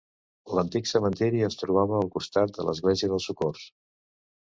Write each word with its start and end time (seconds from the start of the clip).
L'antic 0.59 0.87
cementiri 0.91 1.43
es 1.47 1.57
trobava 1.59 1.99
al 1.99 2.09
costat 2.15 2.55
de 2.55 2.65
l'església 2.71 3.11
del 3.13 3.21
Socors. 3.27 3.67